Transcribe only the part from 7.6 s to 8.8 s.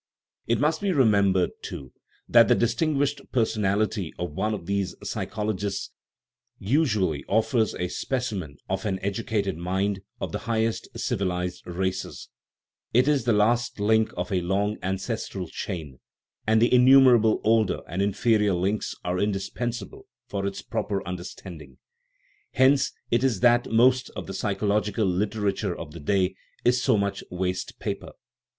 a specimen